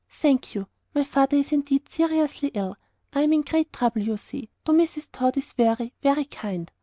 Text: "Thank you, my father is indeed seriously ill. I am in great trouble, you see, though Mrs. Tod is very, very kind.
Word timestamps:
"Thank 0.09 0.55
you, 0.55 0.65
my 0.95 1.03
father 1.03 1.37
is 1.37 1.51
indeed 1.51 1.87
seriously 1.87 2.49
ill. 2.55 2.75
I 3.13 3.21
am 3.21 3.33
in 3.33 3.43
great 3.43 3.71
trouble, 3.71 4.01
you 4.01 4.17
see, 4.17 4.49
though 4.65 4.73
Mrs. 4.73 5.09
Tod 5.11 5.37
is 5.37 5.53
very, 5.53 5.93
very 6.01 6.25
kind. 6.25 6.71